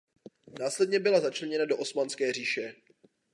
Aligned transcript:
Následně 0.59 0.99
byla 0.99 1.19
začleněna 1.21 1.65
do 1.65 1.77
Osmanské 1.77 2.33
říše. 2.33 2.75